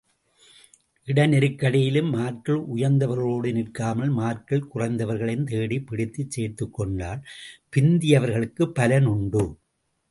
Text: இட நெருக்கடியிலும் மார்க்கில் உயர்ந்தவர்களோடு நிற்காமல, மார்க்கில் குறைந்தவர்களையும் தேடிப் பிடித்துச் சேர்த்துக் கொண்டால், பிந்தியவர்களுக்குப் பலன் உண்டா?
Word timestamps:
இட 1.07 1.27
நெருக்கடியிலும் 1.27 2.09
மார்க்கில் 2.15 2.63
உயர்ந்தவர்களோடு 2.75 3.51
நிற்காமல, 3.51 4.09
மார்க்கில் 4.11 4.67
குறைந்தவர்களையும் 4.73 5.47
தேடிப் 5.47 5.87
பிடித்துச் 5.87 6.31
சேர்த்துக் 6.31 6.73
கொண்டால், 6.73 7.23
பிந்தியவர்களுக்குப் 7.75 8.75
பலன் 8.75 9.09
உண்டா? 9.15 9.45